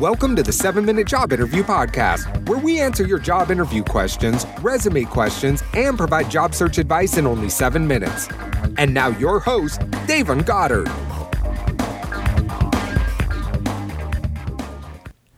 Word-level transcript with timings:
Welcome 0.00 0.34
to 0.36 0.42
the 0.44 0.52
7 0.52 0.84
Minute 0.84 1.08
Job 1.08 1.32
Interview 1.32 1.64
Podcast, 1.64 2.48
where 2.48 2.60
we 2.60 2.78
answer 2.78 3.04
your 3.04 3.18
job 3.18 3.50
interview 3.50 3.82
questions, 3.82 4.46
resume 4.62 5.02
questions, 5.02 5.64
and 5.74 5.98
provide 5.98 6.30
job 6.30 6.54
search 6.54 6.78
advice 6.78 7.16
in 7.16 7.26
only 7.26 7.48
7 7.48 7.84
minutes. 7.84 8.28
And 8.76 8.94
now, 8.94 9.08
your 9.08 9.40
host, 9.40 9.80
Davon 10.06 10.42
Goddard. 10.42 10.86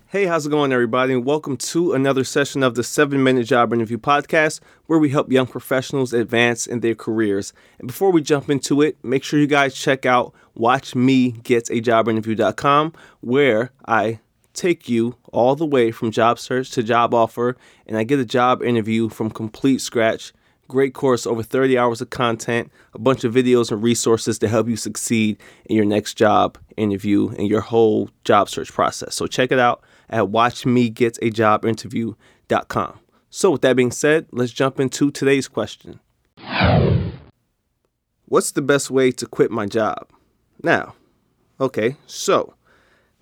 Hey, 0.09 0.27
how's 0.27 0.45
it 0.45 0.51
going, 0.51 0.75
everybody? 0.75 1.17
Welcome 1.17 1.57
to 1.57 1.95
another 1.95 2.23
session 2.23 2.63
of 2.63 2.75
the 2.75 2.85
7 2.85 3.23
Minute 3.23 3.47
Job 3.47 3.73
Interview 3.73 3.97
Podcast, 3.97 4.61
where 4.89 4.99
we 4.99 5.09
help 5.09 5.33
young 5.33 5.47
professionals 5.47 6.13
advance 6.13 6.67
in 6.67 6.81
their 6.81 6.95
careers. 6.95 7.55
And 7.79 7.89
before 7.89 8.13
we 8.13 8.21
jump 8.21 8.51
into 8.51 8.83
it, 8.83 8.99
make 9.03 9.25
sure 9.25 9.41
you 9.41 9.47
guys 9.47 9.75
check 9.75 10.05
out 10.05 10.35
WatchMeGetAJobInterview.com, 10.59 12.93
where 13.23 13.71
I 13.89 14.21
take 14.55 14.89
you 14.89 15.17
all 15.33 15.57
the 15.57 15.67
way 15.67 15.91
from 15.91 16.11
job 16.11 16.39
search 16.39 16.71
to 16.73 16.83
job 16.83 17.15
offer, 17.15 17.57
and 17.87 17.97
I 17.97 18.05
get 18.05 18.19
a 18.19 18.25
job 18.25 18.63
interview 18.63 19.09
from 19.09 19.31
complete 19.31 19.81
scratch. 19.81 20.33
Great 20.69 20.95
course, 20.95 21.27
over 21.27 21.43
30 21.43 21.77
hours 21.77 22.01
of 22.01 22.11
content, 22.11 22.71
a 22.95 22.99
bunch 22.99 23.25
of 23.25 23.35
videos 23.35 23.73
and 23.73 23.83
resources 23.83 24.39
to 24.39 24.49
help 24.49 24.69
you 24.69 24.77
succeed 24.77 25.37
in 25.67 25.77
your 25.77 25.85
next 25.85 26.15
job 26.15 26.57
interview 26.77 27.29
and 27.31 27.49
your 27.49 27.61
whole 27.61 28.09
job 28.25 28.49
search 28.49 28.73
process. 28.73 29.17
So 29.17 29.27
check 29.27 29.51
it 29.51 29.59
out 29.59 29.83
at 30.09 30.25
watchmegetajobinterview.com. 30.25 32.99
So, 33.33 33.53
with 33.53 33.63
that 33.63 33.77
being 33.77 33.93
said, 33.93 34.27
let's 34.33 34.51
jump 34.51 34.81
into 34.81 35.13
today's 35.13 35.47
question 35.47 36.01
What's 38.27 38.53
the 38.53 38.63
best 38.63 38.91
way 38.91 39.11
to 39.13 39.27
quit 39.27 39.51
my 39.51 39.67
job? 39.67 40.09
Now, 40.63 40.95
okay, 41.61 41.97
so 42.07 42.55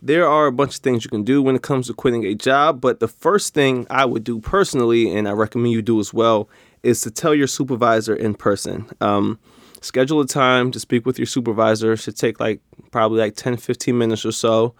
there 0.01 0.29
are 0.29 0.47
a 0.47 0.53
bunch 0.53 0.77
of 0.77 0.81
things 0.81 1.05
you 1.05 1.11
can 1.11 1.25
do 1.25 1.43
when 1.43 1.57
it 1.57 1.63
comes 1.63 1.89
to 1.89 1.95
quitting 1.95 2.25
a 2.25 2.35
job, 2.35 2.81
but 2.81 3.01
the 3.01 3.09
first 3.09 3.55
thing 3.55 3.87
I 3.91 4.05
would 4.05 4.25
do 4.25 4.41
personally, 4.41 5.15
and 5.15 5.29
I 5.29 5.33
recommend 5.33 5.73
you 5.73 5.83
do 5.83 5.99
as 5.99 6.15
well, 6.15 6.49
is 6.83 7.01
to 7.03 7.11
tell 7.11 7.35
your 7.35 7.47
supervisor 7.49 8.15
in 8.15 8.35
person. 8.35 8.89
Um, 9.01 9.39
schedule 9.81 10.21
a 10.21 10.27
time 10.27 10.71
to 10.73 10.81
speak 10.81 11.05
with 11.05 11.19
your 11.19 11.27
supervisor. 11.27 11.93
It 11.93 11.99
should 11.99 12.17
take 12.17 12.39
like 12.39 12.61
probably 12.91 13.19
like 13.19 13.35
10, 13.35 13.57
15 13.57 13.99
minutes 13.99 14.25
or 14.25 14.33
so. 14.33 14.75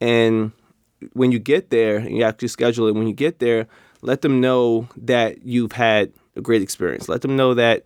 And 0.00 0.52
when 1.12 1.32
you 1.32 1.38
get 1.38 1.70
there, 1.70 2.00
you 2.08 2.22
actually 2.22 2.48
schedule 2.48 2.86
it. 2.86 2.94
When 2.94 3.06
you 3.06 3.14
get 3.14 3.38
there, 3.38 3.66
let 4.00 4.22
them 4.22 4.40
know 4.40 4.88
that 4.96 5.44
you've 5.44 5.72
had 5.72 6.12
a 6.36 6.40
great 6.40 6.62
experience. 6.62 7.08
Let 7.08 7.20
them 7.20 7.36
know 7.36 7.54
that, 7.54 7.84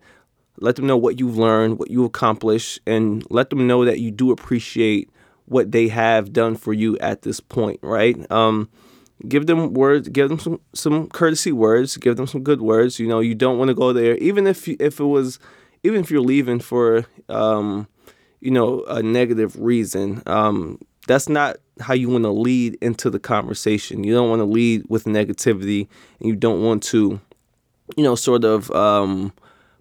let 0.59 0.77
them 0.77 0.87
know 0.87 0.97
what 0.97 1.19
you've 1.19 1.37
learned, 1.37 1.79
what 1.79 1.91
you 1.91 2.05
accomplished, 2.05 2.79
and 2.87 3.25
let 3.29 3.49
them 3.49 3.67
know 3.67 3.85
that 3.85 3.99
you 3.99 4.11
do 4.11 4.31
appreciate 4.31 5.09
what 5.47 5.71
they 5.71 5.87
have 5.87 6.33
done 6.33 6.55
for 6.55 6.73
you 6.73 6.97
at 6.99 7.21
this 7.21 7.39
point, 7.39 7.79
right? 7.81 8.29
Um, 8.31 8.69
give 9.27 9.47
them 9.47 9.73
words, 9.73 10.09
give 10.09 10.29
them 10.29 10.39
some 10.39 10.59
some 10.73 11.07
courtesy 11.07 11.51
words, 11.51 11.97
give 11.97 12.17
them 12.17 12.27
some 12.27 12.43
good 12.43 12.61
words. 12.61 12.99
You 12.99 13.07
know, 13.07 13.19
you 13.19 13.33
don't 13.33 13.57
want 13.57 13.69
to 13.69 13.73
go 13.73 13.93
there, 13.93 14.15
even 14.17 14.45
if 14.45 14.67
you, 14.67 14.75
if 14.79 14.99
it 14.99 15.05
was, 15.05 15.39
even 15.83 16.01
if 16.01 16.11
you're 16.11 16.21
leaving 16.21 16.59
for, 16.59 17.05
um, 17.29 17.87
you 18.41 18.51
know, 18.51 18.83
a 18.85 19.01
negative 19.01 19.59
reason. 19.59 20.21
Um, 20.25 20.79
that's 21.07 21.29
not 21.29 21.57
how 21.79 21.93
you 21.93 22.09
want 22.09 22.25
to 22.25 22.31
lead 22.31 22.77
into 22.81 23.09
the 23.09 23.19
conversation. 23.19 24.03
You 24.03 24.13
don't 24.13 24.29
want 24.29 24.41
to 24.41 24.45
lead 24.45 24.83
with 24.89 25.05
negativity, 25.05 25.87
and 26.19 26.27
you 26.27 26.35
don't 26.35 26.61
want 26.61 26.83
to, 26.83 27.21
you 27.95 28.03
know, 28.03 28.15
sort 28.15 28.43
of. 28.43 28.69
Um, 28.71 29.31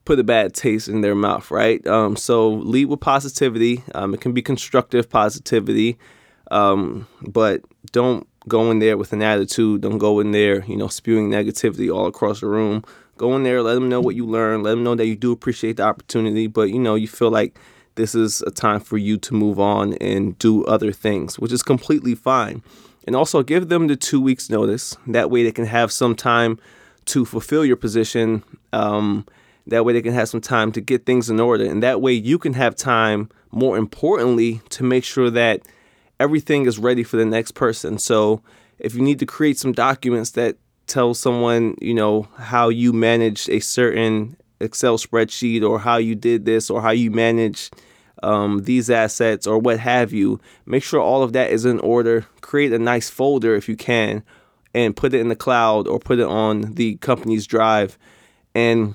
put 0.06 0.18
a 0.18 0.24
bad 0.24 0.54
taste 0.54 0.88
in 0.88 1.02
their 1.02 1.14
mouth, 1.14 1.50
right? 1.50 1.86
Um, 1.86 2.16
so 2.16 2.48
lead 2.48 2.86
with 2.86 3.00
positivity. 3.00 3.84
Um, 3.94 4.14
it 4.14 4.22
can 4.22 4.32
be 4.32 4.40
constructive 4.40 5.10
positivity, 5.10 5.98
um, 6.50 7.06
but 7.20 7.60
don't 7.92 8.26
go 8.48 8.70
in 8.70 8.78
there 8.78 8.96
with 8.96 9.12
an 9.12 9.20
attitude. 9.20 9.82
Don't 9.82 9.98
go 9.98 10.20
in 10.20 10.30
there, 10.30 10.64
you 10.64 10.76
know, 10.76 10.88
spewing 10.88 11.28
negativity 11.28 11.94
all 11.94 12.06
across 12.06 12.40
the 12.40 12.46
room. 12.46 12.84
Go 13.18 13.34
in 13.36 13.42
there, 13.42 13.62
let 13.62 13.74
them 13.74 13.88
know 13.88 14.00
what 14.00 14.14
you 14.14 14.24
learned. 14.24 14.62
Let 14.62 14.70
them 14.70 14.84
know 14.84 14.94
that 14.94 15.06
you 15.06 15.16
do 15.16 15.32
appreciate 15.32 15.76
the 15.76 15.82
opportunity, 15.82 16.46
but 16.46 16.70
you 16.70 16.78
know, 16.78 16.94
you 16.94 17.08
feel 17.08 17.30
like 17.30 17.58
this 17.96 18.14
is 18.14 18.42
a 18.42 18.50
time 18.50 18.80
for 18.80 18.98
you 18.98 19.16
to 19.18 19.34
move 19.34 19.58
on 19.58 19.94
and 19.94 20.38
do 20.38 20.64
other 20.66 20.92
things, 20.92 21.38
which 21.38 21.52
is 21.52 21.62
completely 21.62 22.14
fine. 22.14 22.62
And 23.06 23.16
also 23.16 23.42
give 23.42 23.68
them 23.68 23.86
the 23.86 23.96
two 23.96 24.20
weeks 24.20 24.50
notice. 24.50 24.96
That 25.06 25.30
way 25.30 25.42
they 25.42 25.52
can 25.52 25.66
have 25.66 25.90
some 25.90 26.14
time 26.14 26.58
to 27.06 27.24
fulfill 27.24 27.64
your 27.64 27.76
position. 27.76 28.42
Um, 28.72 29.26
that 29.66 29.84
way 29.84 29.92
they 29.92 30.02
can 30.02 30.14
have 30.14 30.28
some 30.28 30.40
time 30.40 30.72
to 30.72 30.80
get 30.80 31.06
things 31.06 31.28
in 31.28 31.40
order. 31.40 31.64
And 31.64 31.82
that 31.82 32.00
way 32.00 32.12
you 32.12 32.38
can 32.38 32.52
have 32.54 32.76
time, 32.76 33.28
more 33.50 33.76
importantly, 33.76 34.60
to 34.70 34.84
make 34.84 35.04
sure 35.04 35.30
that 35.30 35.62
everything 36.20 36.66
is 36.66 36.78
ready 36.78 37.02
for 37.02 37.16
the 37.16 37.24
next 37.24 37.52
person. 37.52 37.98
So 37.98 38.42
if 38.78 38.94
you 38.94 39.02
need 39.02 39.18
to 39.18 39.26
create 39.26 39.58
some 39.58 39.72
documents 39.72 40.32
that 40.32 40.56
tell 40.86 41.14
someone, 41.14 41.74
you 41.80 41.94
know, 41.94 42.28
how 42.36 42.68
you 42.68 42.92
managed 42.92 43.48
a 43.50 43.60
certain 43.60 44.36
Excel 44.60 44.98
spreadsheet 44.98 45.68
or 45.68 45.80
how 45.80 45.96
you 45.96 46.14
did 46.14 46.44
this 46.44 46.70
or 46.70 46.80
how 46.80 46.90
you 46.90 47.10
manage 47.10 47.70
um, 48.22 48.62
these 48.64 48.88
assets 48.88 49.46
or 49.46 49.58
what 49.58 49.78
have 49.78 50.12
you, 50.12 50.40
make 50.64 50.82
sure 50.82 51.00
all 51.00 51.22
of 51.22 51.32
that 51.34 51.50
is 51.50 51.64
in 51.64 51.78
order. 51.80 52.26
Create 52.40 52.72
a 52.72 52.78
nice 52.78 53.10
folder 53.10 53.54
if 53.54 53.68
you 53.68 53.76
can 53.76 54.22
and 54.74 54.96
put 54.96 55.12
it 55.12 55.20
in 55.20 55.28
the 55.28 55.36
cloud 55.36 55.86
or 55.86 55.98
put 55.98 56.18
it 56.18 56.26
on 56.26 56.74
the 56.74 56.96
company's 56.96 57.46
drive. 57.46 57.98
And 58.54 58.94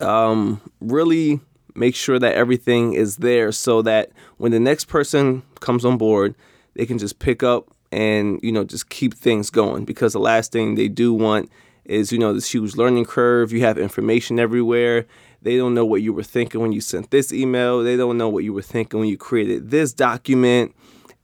um, 0.00 0.60
really 0.80 1.40
make 1.74 1.94
sure 1.94 2.18
that 2.18 2.34
everything 2.34 2.94
is 2.94 3.16
there 3.16 3.52
so 3.52 3.82
that 3.82 4.10
when 4.38 4.52
the 4.52 4.60
next 4.60 4.86
person 4.86 5.42
comes 5.60 5.84
on 5.84 5.96
board, 5.98 6.34
they 6.74 6.86
can 6.86 6.98
just 6.98 7.18
pick 7.18 7.42
up 7.42 7.68
and 7.92 8.38
you 8.42 8.52
know 8.52 8.64
just 8.64 8.88
keep 8.90 9.14
things 9.14 9.50
going. 9.50 9.84
Because 9.84 10.12
the 10.12 10.20
last 10.20 10.52
thing 10.52 10.74
they 10.74 10.88
do 10.88 11.12
want 11.12 11.50
is 11.84 12.12
you 12.12 12.18
know 12.18 12.32
this 12.32 12.52
huge 12.52 12.76
learning 12.76 13.04
curve. 13.04 13.52
You 13.52 13.60
have 13.62 13.78
information 13.78 14.38
everywhere. 14.38 15.06
They 15.42 15.56
don't 15.56 15.74
know 15.74 15.86
what 15.86 16.02
you 16.02 16.12
were 16.12 16.22
thinking 16.22 16.60
when 16.60 16.72
you 16.72 16.80
sent 16.80 17.10
this 17.10 17.32
email. 17.32 17.82
They 17.82 17.96
don't 17.96 18.18
know 18.18 18.28
what 18.28 18.44
you 18.44 18.52
were 18.52 18.62
thinking 18.62 19.00
when 19.00 19.08
you 19.08 19.16
created 19.16 19.70
this 19.70 19.92
document. 19.92 20.74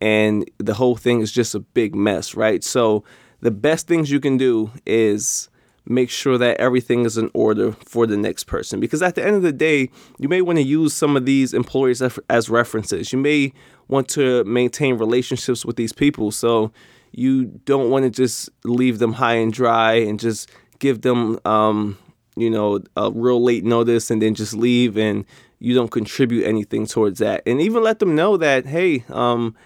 And 0.00 0.50
the 0.58 0.74
whole 0.74 0.96
thing 0.96 1.20
is 1.20 1.32
just 1.32 1.54
a 1.54 1.60
big 1.60 1.94
mess 1.94 2.34
right? 2.34 2.62
So 2.64 3.04
the 3.40 3.50
best 3.50 3.86
things 3.86 4.10
you 4.10 4.20
can 4.20 4.36
do 4.36 4.70
is 4.84 5.48
make 5.86 6.10
sure 6.10 6.36
that 6.38 6.58
everything 6.58 7.04
is 7.04 7.16
in 7.16 7.30
order 7.32 7.72
for 7.84 8.06
the 8.06 8.16
next 8.16 8.44
person. 8.44 8.80
Because 8.80 9.02
at 9.02 9.14
the 9.14 9.24
end 9.24 9.36
of 9.36 9.42
the 9.42 9.52
day, 9.52 9.88
you 10.18 10.28
may 10.28 10.42
want 10.42 10.58
to 10.58 10.62
use 10.62 10.92
some 10.92 11.16
of 11.16 11.26
these 11.26 11.54
employees 11.54 12.02
as 12.28 12.50
references. 12.50 13.12
You 13.12 13.18
may 13.18 13.52
want 13.88 14.08
to 14.10 14.44
maintain 14.44 14.98
relationships 14.98 15.64
with 15.64 15.76
these 15.76 15.92
people. 15.92 16.30
So 16.32 16.72
you 17.12 17.46
don't 17.64 17.90
want 17.90 18.04
to 18.04 18.10
just 18.10 18.50
leave 18.64 18.98
them 18.98 19.14
high 19.14 19.36
and 19.36 19.52
dry 19.52 19.94
and 19.94 20.18
just 20.18 20.50
give 20.80 21.02
them, 21.02 21.38
um, 21.44 21.96
you 22.36 22.50
know, 22.50 22.80
a 22.96 23.10
real 23.10 23.42
late 23.42 23.64
notice 23.64 24.10
and 24.10 24.20
then 24.20 24.34
just 24.34 24.54
leave 24.54 24.98
and 24.98 25.24
you 25.58 25.74
don't 25.74 25.90
contribute 25.90 26.44
anything 26.44 26.86
towards 26.86 27.20
that. 27.20 27.42
And 27.46 27.60
even 27.60 27.82
let 27.82 27.98
them 28.00 28.14
know 28.14 28.36
that, 28.36 28.66
hey, 28.66 29.04
um, 29.08 29.56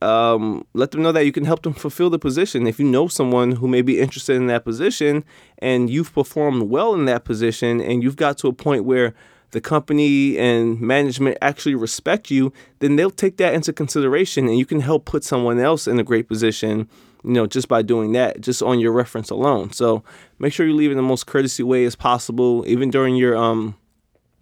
um, 0.00 0.64
let 0.74 0.92
them 0.92 1.02
know 1.02 1.12
that 1.12 1.26
you 1.26 1.32
can 1.32 1.44
help 1.44 1.62
them 1.62 1.72
fulfill 1.72 2.10
the 2.10 2.18
position. 2.18 2.66
If 2.66 2.78
you 2.78 2.86
know 2.86 3.08
someone 3.08 3.52
who 3.52 3.66
may 3.66 3.82
be 3.82 3.98
interested 3.98 4.36
in 4.36 4.46
that 4.46 4.64
position 4.64 5.24
and 5.58 5.90
you've 5.90 6.12
performed 6.12 6.70
well 6.70 6.94
in 6.94 7.04
that 7.06 7.24
position 7.24 7.80
and 7.80 8.02
you've 8.02 8.16
got 8.16 8.38
to 8.38 8.48
a 8.48 8.52
point 8.52 8.84
where 8.84 9.14
the 9.50 9.60
company 9.60 10.38
and 10.38 10.80
management 10.80 11.38
actually 11.40 11.74
respect 11.74 12.30
you, 12.30 12.52
then 12.80 12.96
they'll 12.96 13.10
take 13.10 13.38
that 13.38 13.54
into 13.54 13.72
consideration 13.72 14.46
and 14.46 14.58
you 14.58 14.66
can 14.66 14.80
help 14.80 15.04
put 15.04 15.24
someone 15.24 15.58
else 15.58 15.88
in 15.88 15.98
a 15.98 16.04
great 16.04 16.28
position, 16.28 16.88
you 17.24 17.32
know, 17.32 17.46
just 17.46 17.66
by 17.66 17.82
doing 17.82 18.12
that, 18.12 18.40
just 18.40 18.62
on 18.62 18.78
your 18.78 18.92
reference 18.92 19.30
alone. 19.30 19.72
So 19.72 20.04
make 20.38 20.52
sure 20.52 20.66
you 20.66 20.74
leave 20.74 20.90
in 20.90 20.96
the 20.96 21.02
most 21.02 21.26
courtesy 21.26 21.62
way 21.62 21.84
as 21.84 21.96
possible, 21.96 22.62
even 22.66 22.90
during 22.90 23.16
your 23.16 23.36
um 23.36 23.74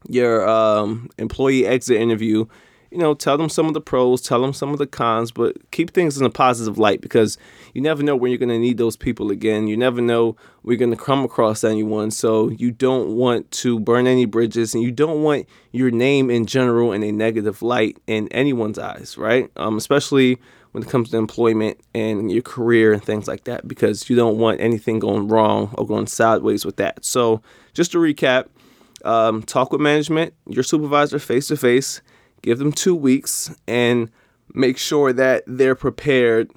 your 0.09 0.47
um 0.49 1.09
employee 1.19 1.67
exit 1.67 2.01
interview 2.01 2.47
you 2.97 3.03
know, 3.03 3.13
tell 3.13 3.37
them 3.37 3.51
some 3.51 3.67
of 3.67 3.75
the 3.75 3.81
pros, 3.83 4.23
tell 4.23 4.41
them 4.41 4.55
some 4.55 4.71
of 4.71 4.79
the 4.79 4.87
cons, 4.87 5.31
but 5.31 5.71
keep 5.71 5.91
things 5.91 6.17
in 6.17 6.25
a 6.25 6.31
positive 6.31 6.79
light 6.79 7.03
because 7.03 7.37
you 7.75 7.83
never 7.83 8.03
know 8.03 8.17
when 8.17 8.31
you're 8.31 8.39
going 8.39 8.49
to 8.49 8.59
need 8.59 8.79
those 8.79 8.97
people 8.97 9.31
again. 9.31 9.69
You 9.69 9.77
never 9.77 10.01
know 10.01 10.35
you're 10.65 10.79
going 10.79 10.93
to 10.93 10.97
come 10.97 11.23
across 11.23 11.63
anyone. 11.63 12.11
So 12.11 12.49
you 12.49 12.71
don't 12.71 13.15
want 13.15 13.51
to 13.51 13.79
burn 13.79 14.07
any 14.07 14.25
bridges 14.25 14.73
and 14.73 14.83
you 14.83 14.91
don't 14.91 15.23
want 15.23 15.47
your 15.73 15.91
name 15.91 16.31
in 16.31 16.47
general 16.47 16.93
in 16.93 17.03
a 17.03 17.13
negative 17.13 17.61
light 17.61 17.99
in 18.07 18.29
anyone's 18.29 18.79
eyes, 18.79 19.19
right? 19.19 19.51
Um, 19.57 19.77
especially 19.77 20.39
when 20.73 20.83
it 20.83 20.89
comes 20.89 21.11
to 21.11 21.19
employment 21.19 21.79
and 21.93 22.33
your 22.33 22.41
career 22.41 22.95
and 22.95 23.05
things 23.05 23.29
like 23.29 23.45
that 23.45 23.69
because 23.69 24.09
you 24.09 24.17
don't 24.17 24.39
want 24.39 24.59
anything 24.59 25.01
going 25.01 25.29
wrong 25.29 25.75
or 25.77 25.87
going 25.87 26.07
sideways 26.07 26.65
with 26.65 26.77
that. 26.77 27.05
So 27.05 27.43
just 27.75 27.93
to 27.93 27.99
recap, 27.99 28.47
um, 29.05 29.43
talk 29.43 29.71
with 29.71 29.83
management, 29.83 30.33
your 30.49 30.65
supervisor 30.65 31.19
face 31.19 31.49
to 31.49 31.59
face 31.59 32.01
give 32.47 32.59
them 32.59 32.73
two 32.73 32.95
weeks 32.95 33.55
and 33.69 34.11
make 34.55 34.79
sure 34.79 35.13
that 35.13 35.43
they're 35.47 35.75
prepared 35.75 36.51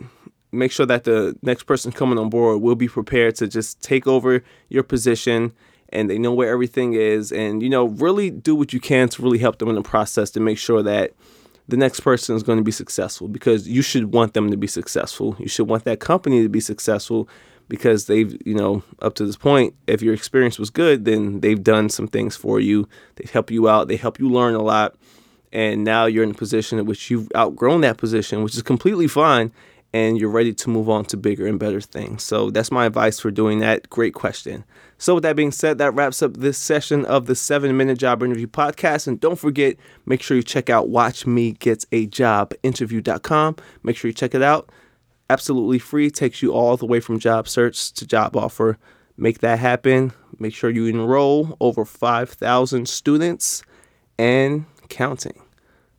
make 0.51 0.71
sure 0.71 0.85
that 0.85 1.03
the 1.03 1.37
next 1.43 1.63
person 1.63 1.91
coming 1.91 2.17
on 2.17 2.29
board 2.29 2.61
will 2.61 2.75
be 2.75 2.87
prepared 2.87 3.35
to 3.35 3.47
just 3.47 3.81
take 3.83 4.07
over 4.07 4.43
your 4.69 4.83
position 4.83 5.51
and 5.89 6.09
they 6.09 6.17
know 6.17 6.33
where 6.33 6.51
everything 6.51 6.93
is 6.93 7.31
and 7.31 7.61
you 7.61 7.69
know 7.69 7.85
really 7.85 8.29
do 8.29 8.55
what 8.55 8.71
you 8.71 8.79
can 8.79 9.09
to 9.09 9.21
really 9.21 9.37
help 9.37 9.59
them 9.59 9.69
in 9.69 9.75
the 9.75 9.81
process 9.81 10.31
to 10.31 10.39
make 10.39 10.57
sure 10.57 10.81
that 10.81 11.11
the 11.69 11.77
next 11.77 11.99
person 11.99 12.35
is 12.35 12.41
going 12.43 12.57
to 12.57 12.63
be 12.63 12.71
successful 12.71 13.27
because 13.27 13.67
you 13.67 13.83
should 13.83 14.11
want 14.11 14.33
them 14.33 14.49
to 14.49 14.57
be 14.57 14.65
successful. 14.65 15.35
You 15.37 15.47
should 15.47 15.67
want 15.67 15.83
that 15.83 15.99
company 15.99 16.41
to 16.41 16.49
be 16.49 16.59
successful 16.59 17.29
because 17.67 18.07
they've, 18.07 18.35
you 18.43 18.55
know, 18.55 18.81
up 19.03 19.13
to 19.15 19.25
this 19.25 19.37
point, 19.37 19.75
if 19.85 20.01
your 20.01 20.15
experience 20.15 20.57
was 20.57 20.71
good, 20.71 21.05
then 21.05 21.41
they've 21.41 21.63
done 21.63 21.89
some 21.89 22.07
things 22.07 22.35
for 22.35 22.59
you. 22.59 22.89
They 23.17 23.29
help 23.31 23.51
you 23.51 23.69
out, 23.69 23.87
they 23.87 23.97
help 23.97 24.19
you 24.19 24.29
learn 24.29 24.55
a 24.55 24.63
lot. 24.63 24.95
And 25.51 25.83
now 25.83 26.05
you're 26.05 26.23
in 26.23 26.31
a 26.31 26.35
position 26.35 26.79
in 26.79 26.85
which 26.85 27.09
you've 27.09 27.29
outgrown 27.35 27.81
that 27.81 27.97
position, 27.97 28.43
which 28.43 28.55
is 28.55 28.61
completely 28.61 29.07
fine 29.07 29.51
and 29.93 30.19
you're 30.19 30.29
ready 30.29 30.53
to 30.53 30.69
move 30.69 30.89
on 30.89 31.05
to 31.05 31.15
bigger 31.17 31.47
and 31.47 31.59
better 31.59 31.81
things. 31.81 32.23
So 32.23 32.51
that's 32.51 32.71
my 32.71 32.85
advice 32.85 33.19
for 33.19 33.31
doing 33.31 33.59
that. 33.59 33.89
Great 33.89 34.13
question. 34.13 34.63
So, 34.97 35.15
with 35.15 35.23
that 35.23 35.35
being 35.35 35.51
said, 35.51 35.77
that 35.77 35.93
wraps 35.93 36.21
up 36.21 36.37
this 36.37 36.57
session 36.57 37.03
of 37.05 37.25
the 37.25 37.35
seven 37.35 37.75
minute 37.77 37.97
job 37.97 38.21
interview 38.21 38.47
podcast. 38.47 39.07
And 39.07 39.19
don't 39.19 39.39
forget, 39.39 39.77
make 40.05 40.21
sure 40.21 40.37
you 40.37 40.43
check 40.43 40.69
out 40.69 40.89
watchmegetsajobinterview.com. 40.89 43.55
Make 43.83 43.97
sure 43.97 44.09
you 44.09 44.13
check 44.13 44.35
it 44.35 44.43
out. 44.43 44.69
Absolutely 45.29 45.79
free, 45.79 46.11
takes 46.11 46.41
you 46.41 46.51
all 46.53 46.75
the 46.75 46.85
way 46.85 46.99
from 46.99 47.17
job 47.17 47.47
search 47.47 47.93
to 47.93 48.05
job 48.05 48.35
offer. 48.35 48.77
Make 49.15 49.39
that 49.39 49.59
happen. 49.59 50.11
Make 50.37 50.53
sure 50.53 50.69
you 50.69 50.87
enroll 50.87 51.55
over 51.59 51.85
5,000 51.85 52.89
students 52.89 53.63
and 54.17 54.65
counting. 54.89 55.41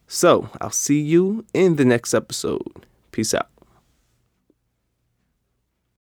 So, 0.06 0.50
I'll 0.60 0.70
see 0.70 1.00
you 1.00 1.44
in 1.54 1.76
the 1.76 1.84
next 1.84 2.14
episode. 2.14 2.86
Peace 3.12 3.32
out. 3.32 3.49